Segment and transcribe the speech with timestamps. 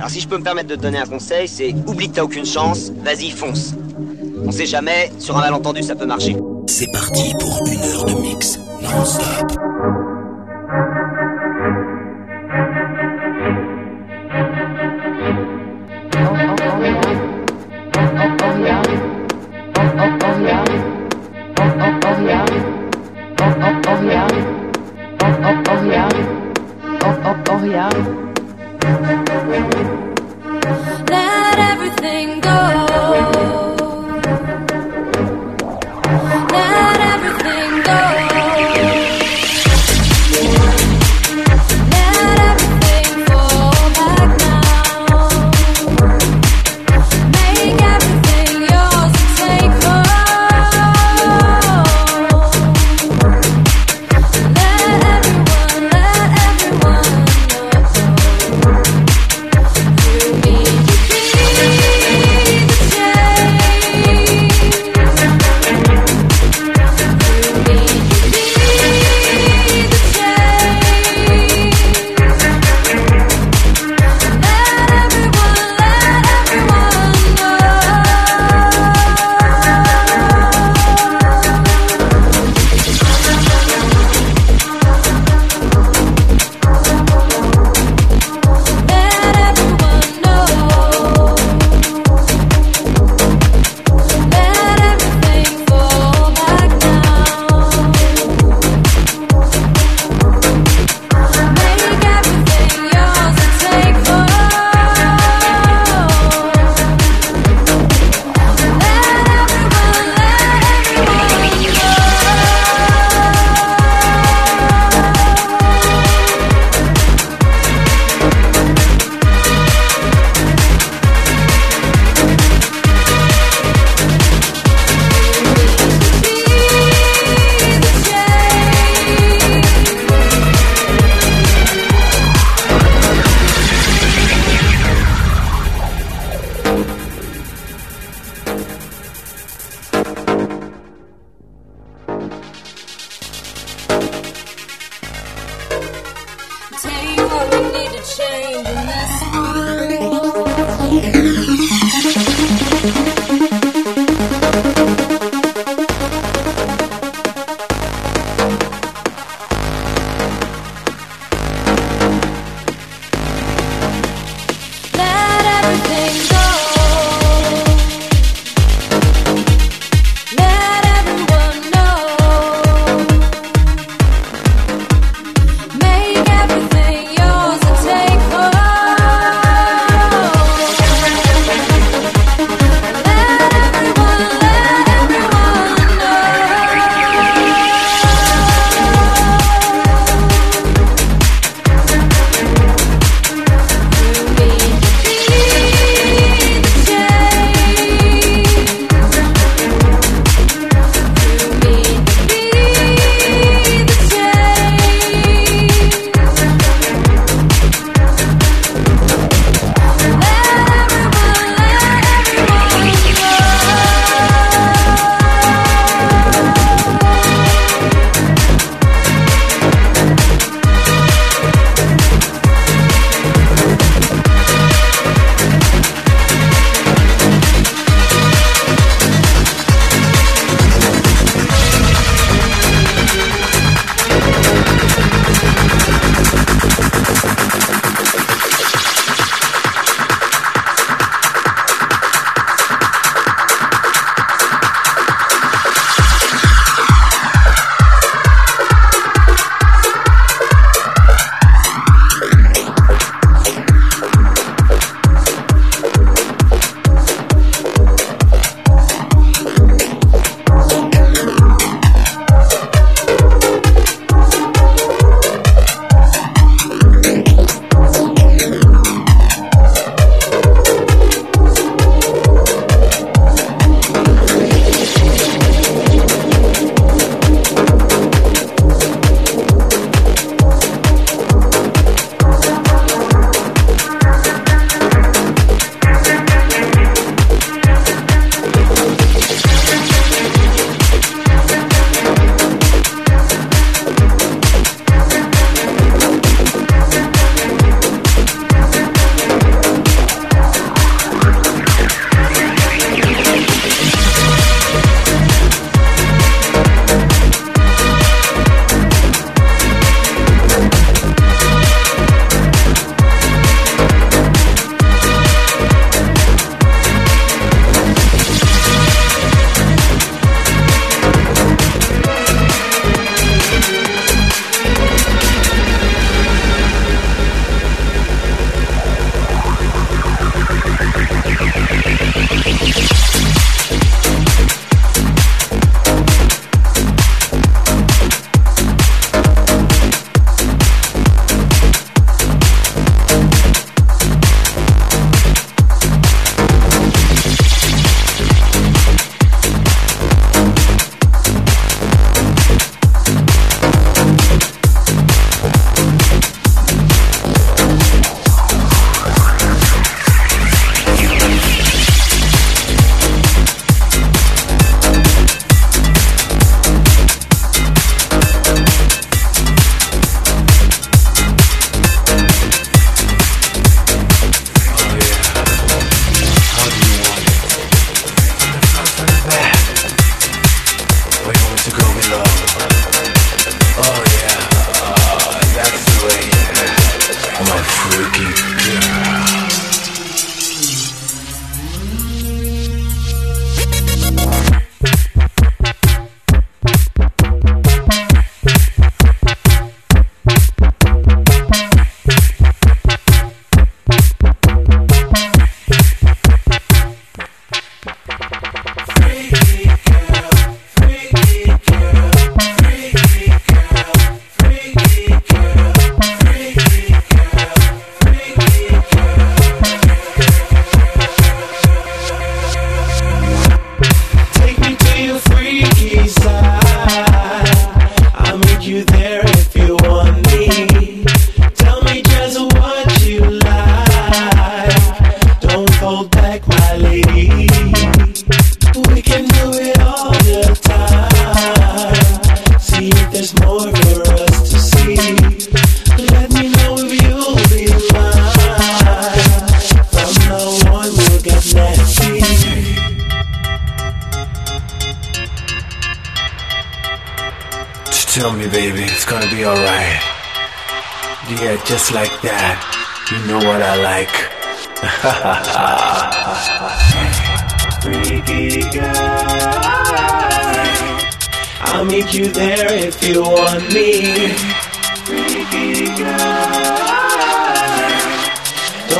[0.00, 2.22] Alors si je peux me permettre de te donner un conseil, c'est oublie que t'as
[2.22, 3.74] aucune chance, vas-y fonce.
[4.46, 6.38] On sait jamais, sur un malentendu ça peut marcher.
[6.68, 9.69] C'est parti pour une heure de mix non-stop.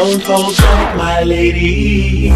[0.00, 2.32] Don't hold back, my lady.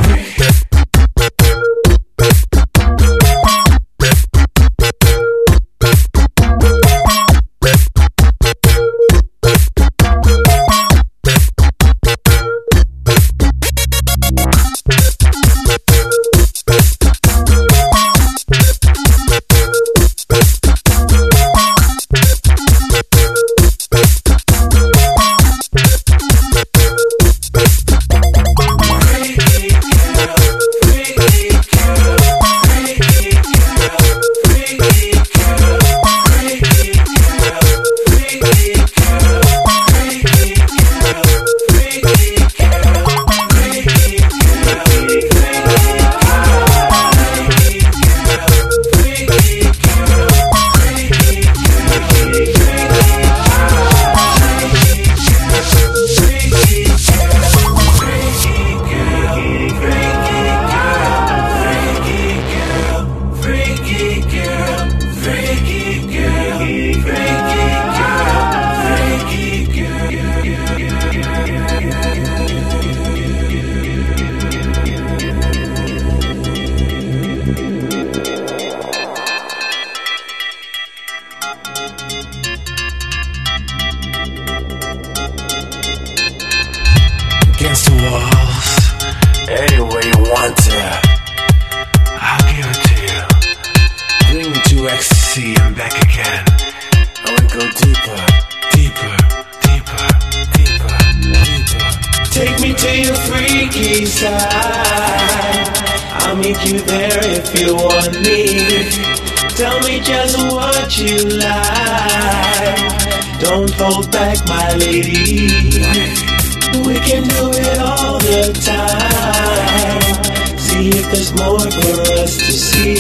[121.59, 122.97] more for us to see.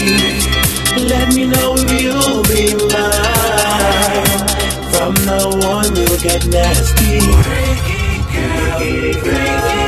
[1.09, 4.39] Let me know if you'll be mine.
[4.93, 7.21] From now on, we'll get nasty.
[7.21, 8.79] Freaky girl.
[8.79, 9.79] freaky.
[9.79, 9.84] it.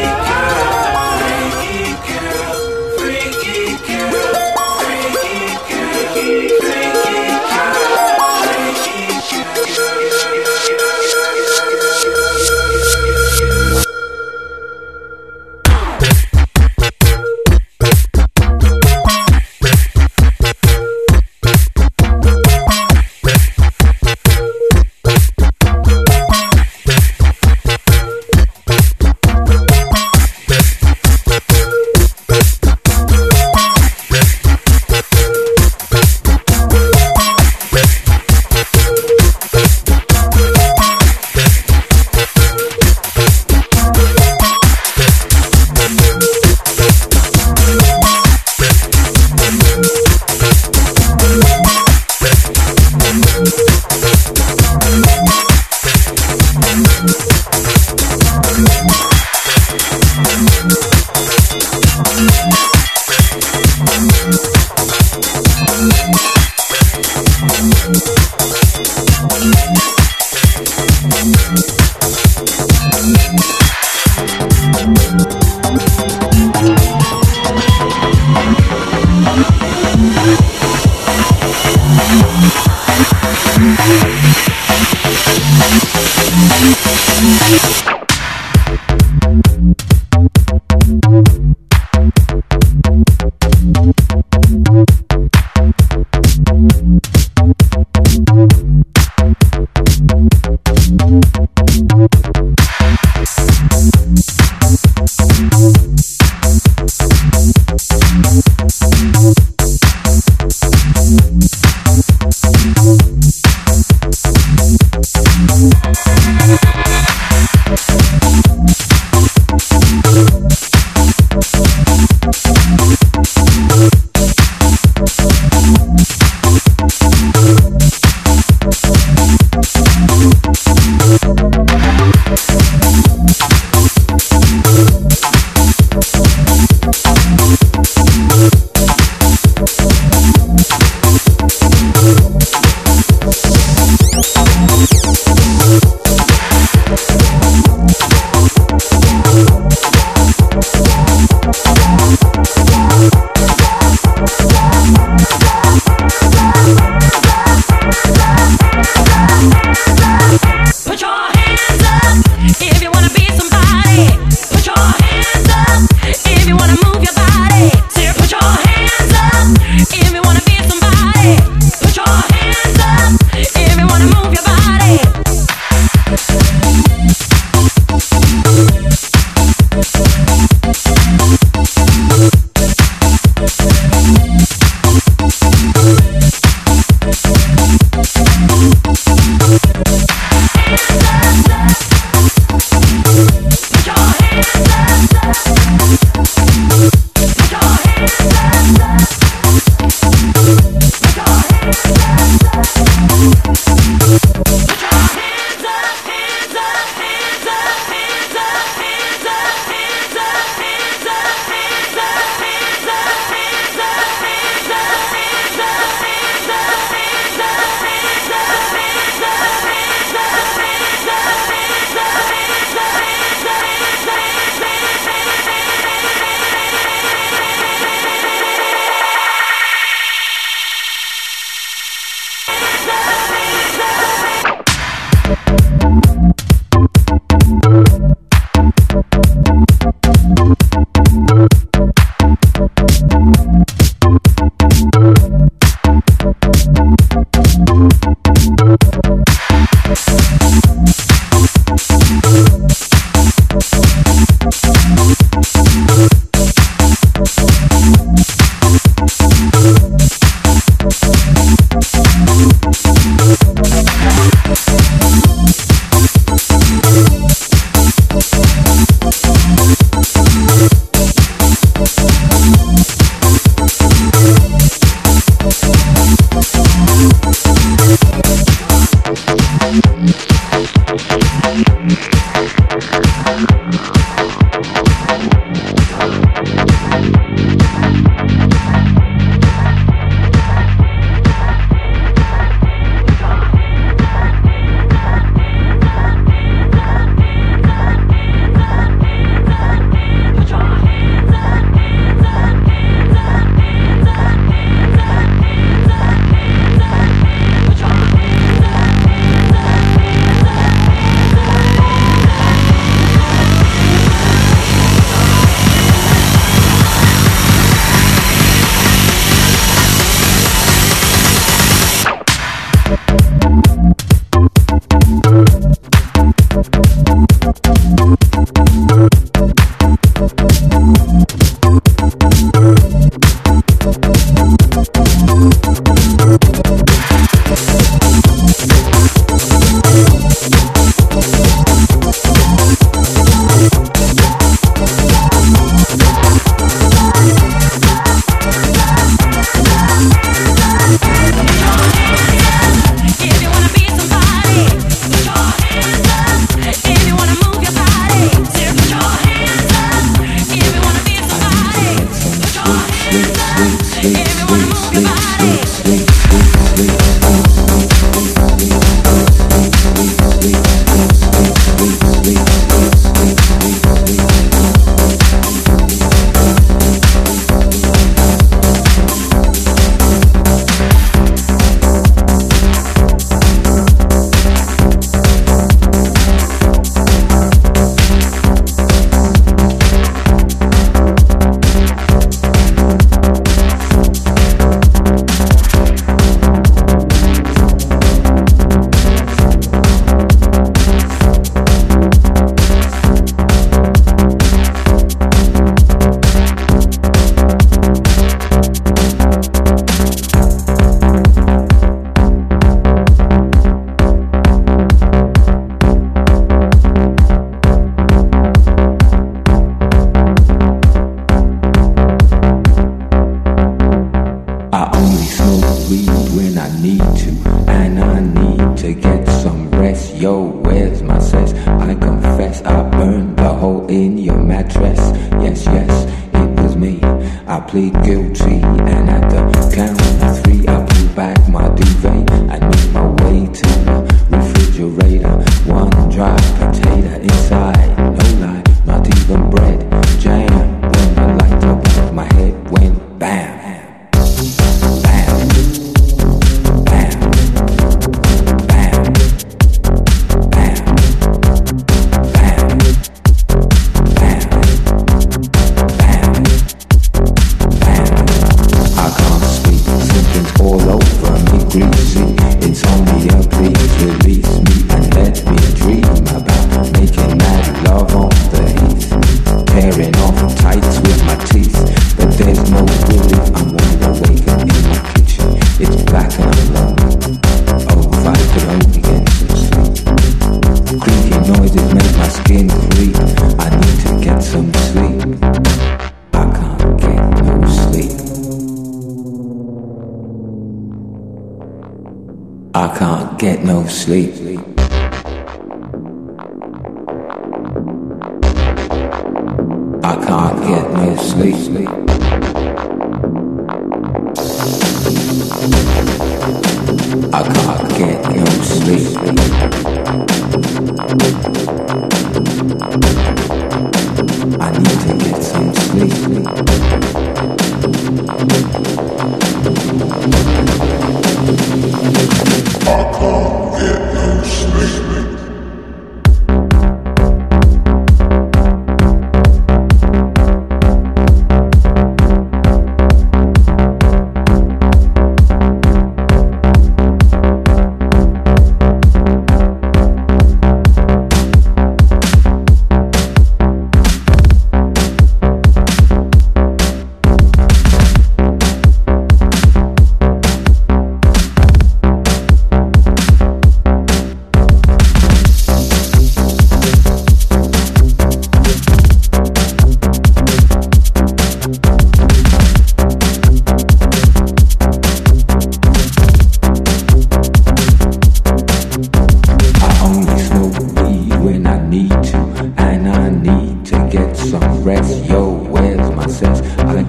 [503.67, 504.46] no sleep.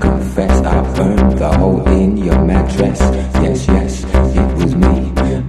[0.07, 2.99] confess I burned the hole in your mattress.
[3.43, 4.03] Yes, yes,
[4.39, 4.95] it was me.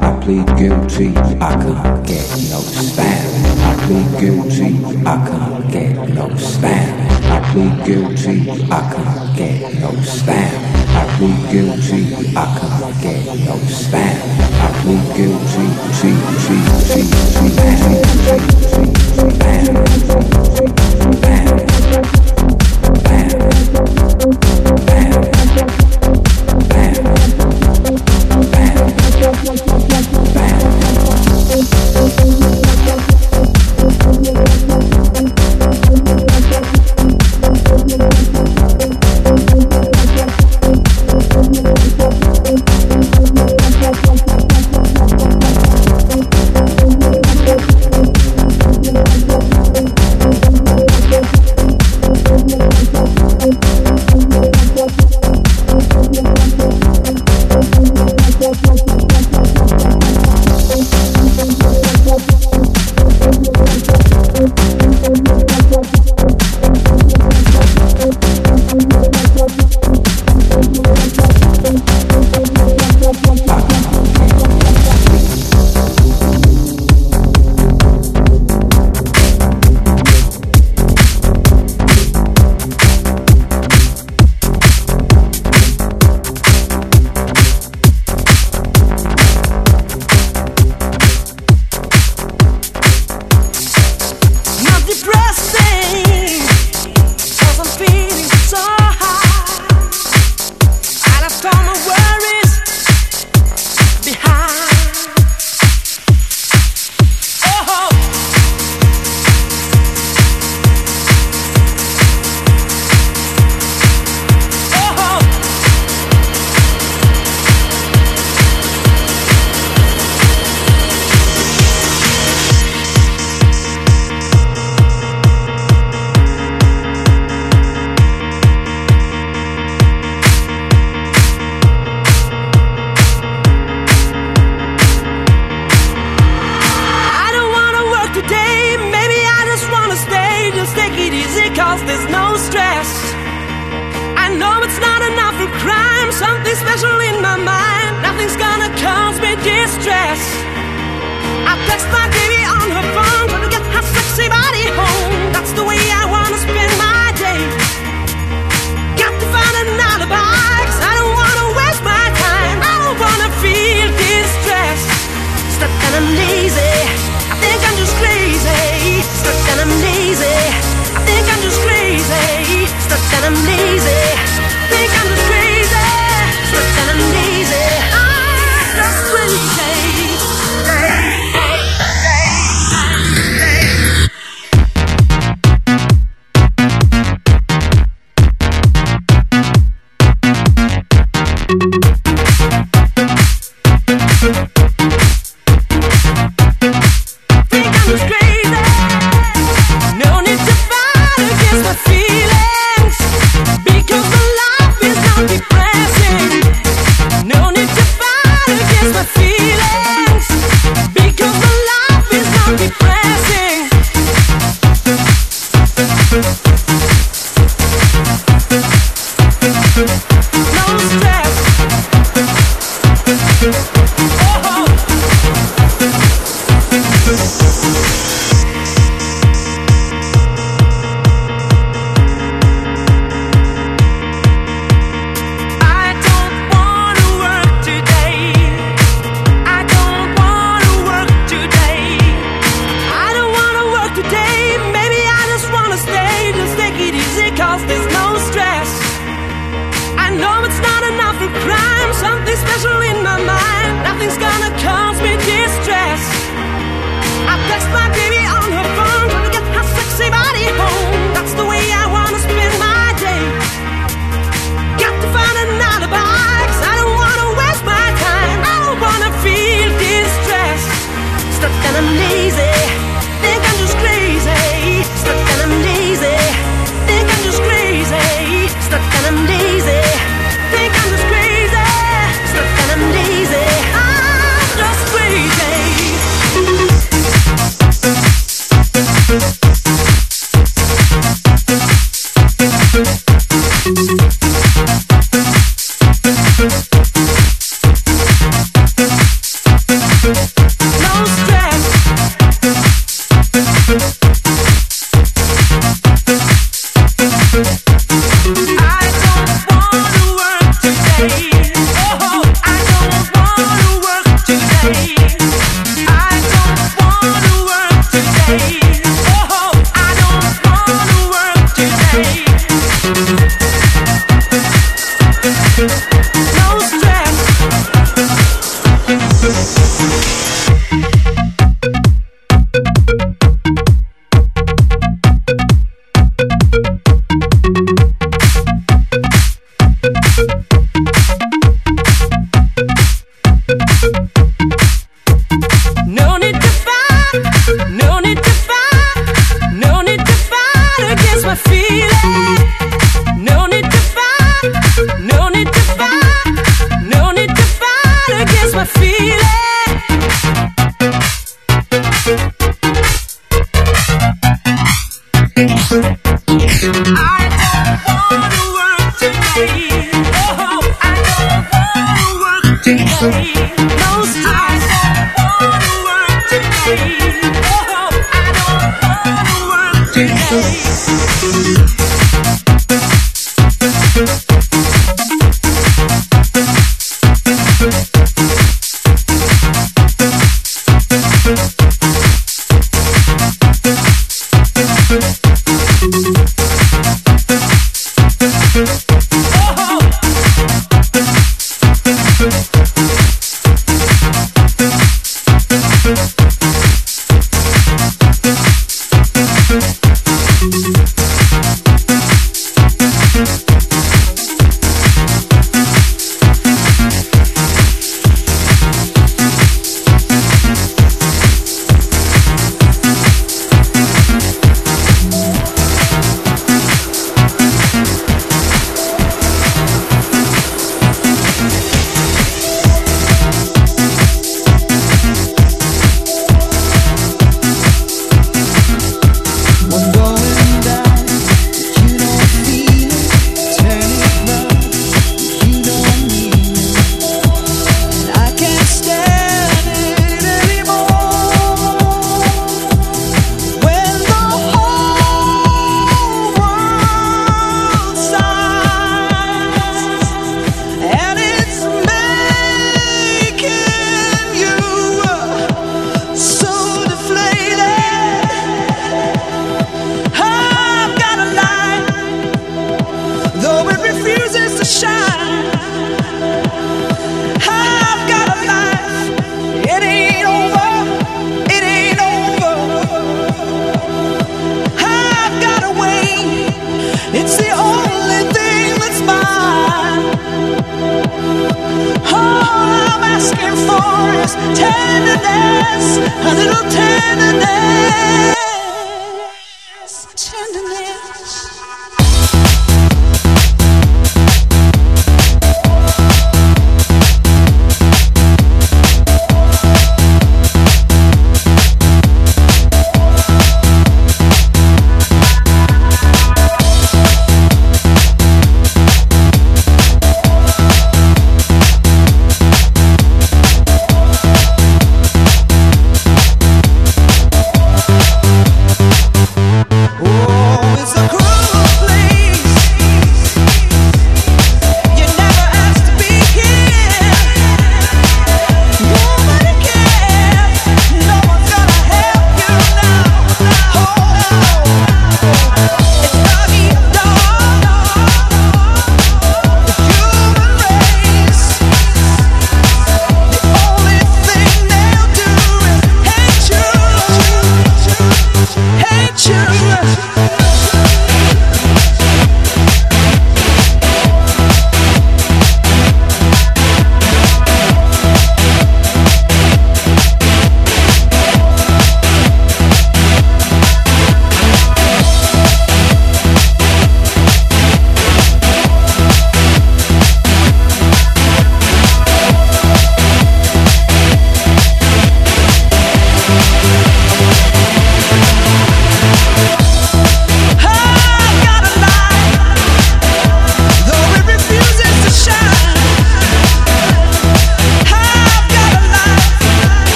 [0.00, 1.08] I plead guilty,
[1.48, 3.28] I can't get no stand.
[3.68, 4.70] I plead guilty,
[5.12, 6.92] I can't get no stand.
[7.34, 8.36] I plead guilty,
[8.78, 10.58] I can't get no stand.
[11.00, 12.02] I plead guilty,
[12.42, 14.18] I can't get no stand.
[14.64, 15.66] I plead guilty,
[15.98, 16.16] see,
[16.46, 16.67] see.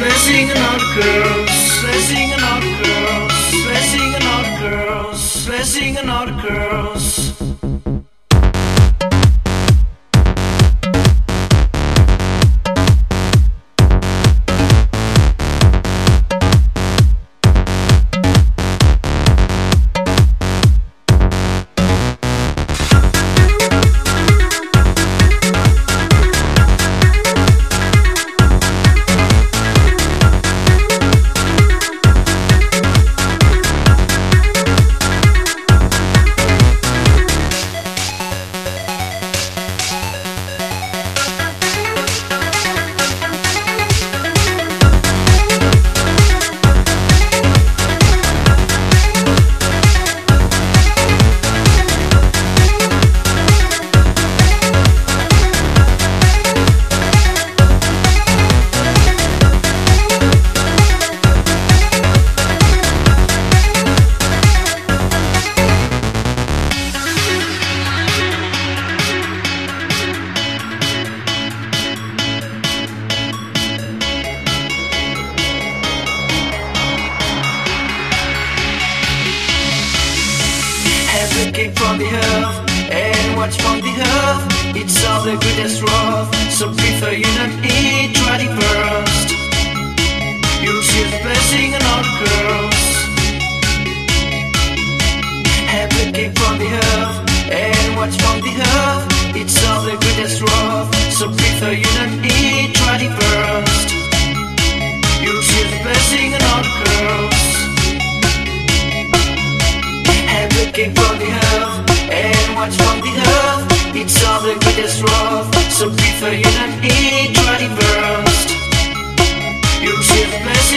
[0.00, 1.50] Let's sing about girls.
[1.82, 3.66] Let's sing about girls.
[3.66, 4.14] Let's sing
[4.60, 5.48] girls.
[5.48, 5.96] Let's sing
[6.40, 7.47] girls.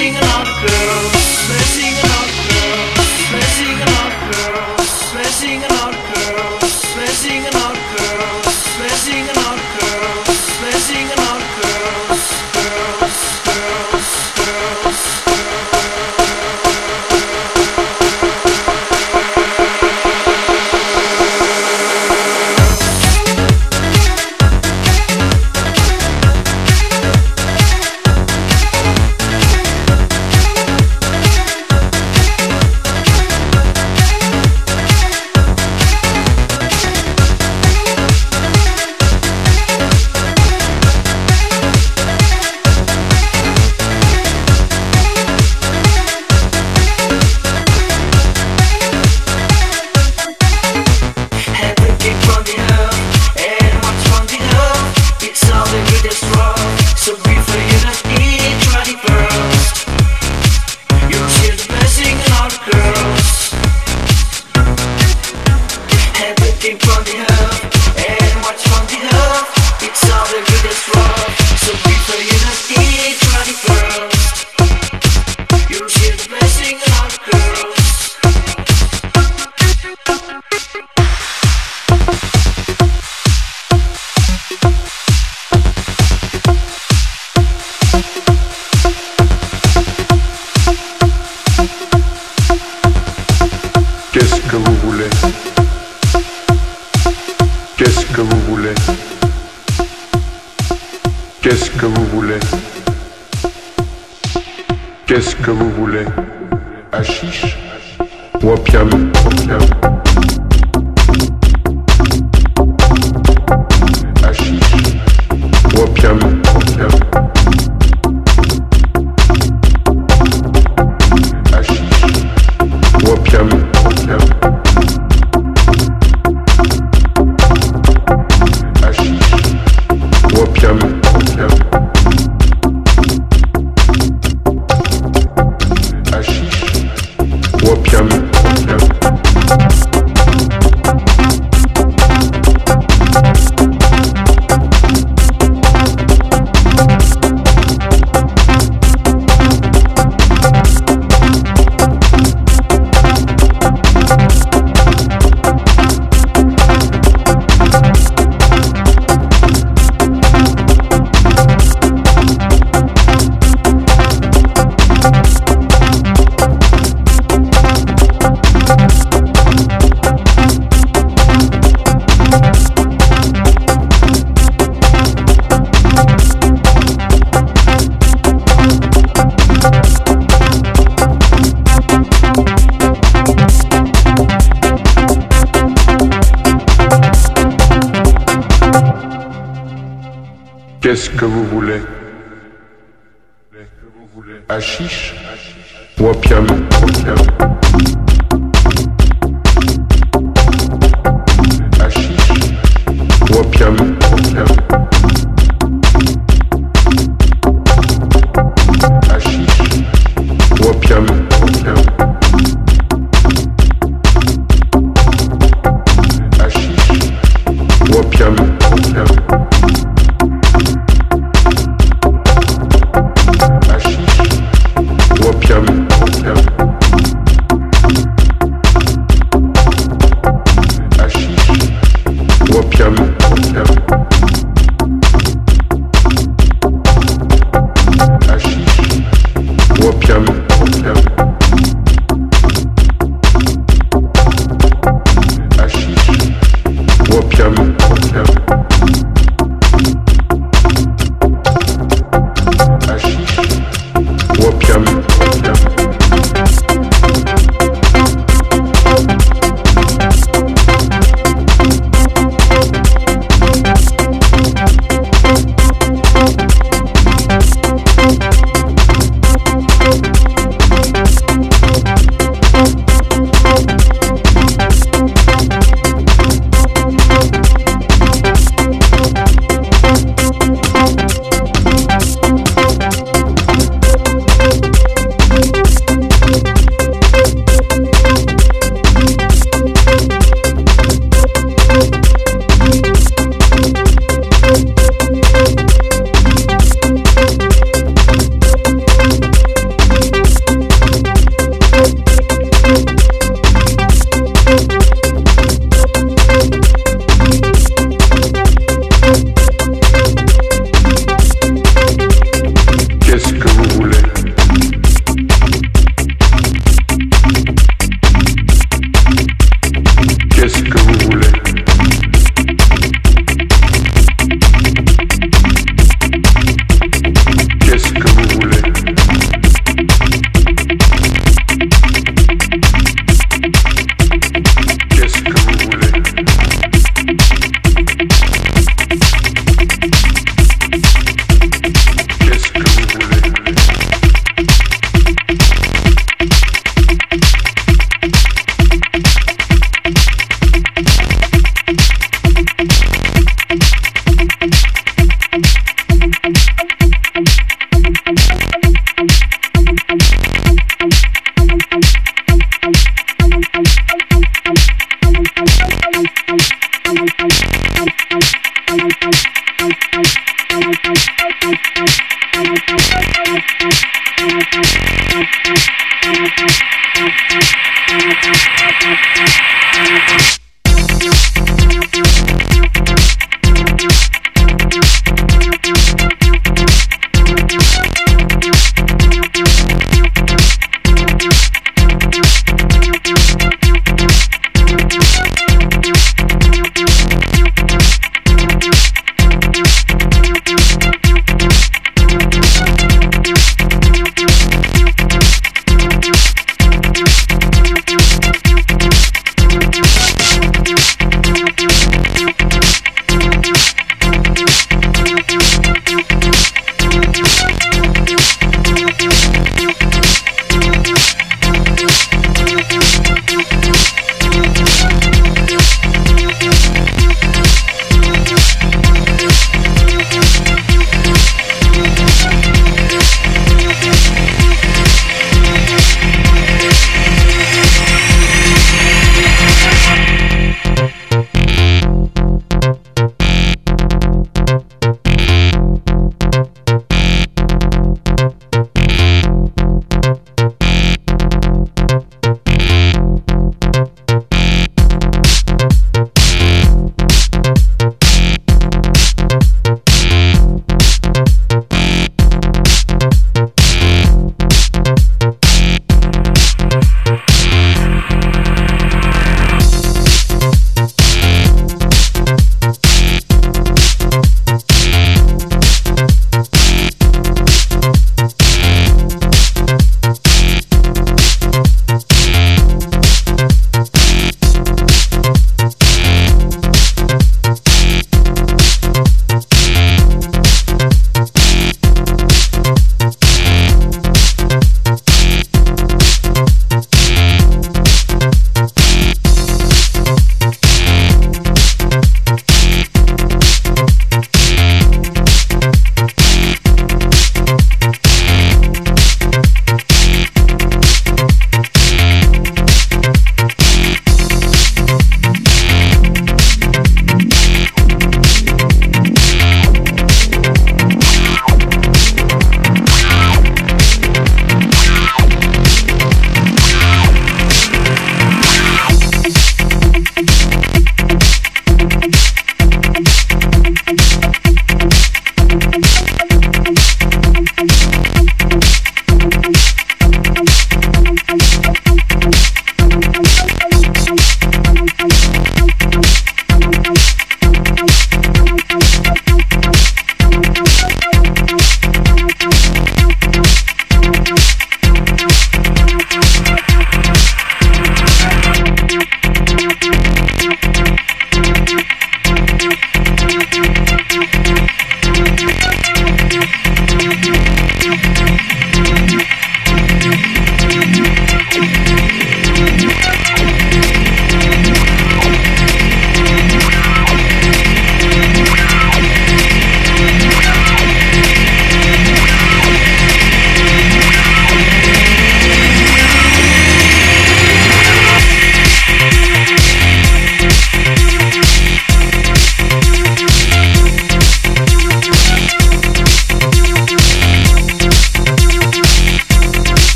[0.00, 0.20] sing a
[0.66, 1.19] girl.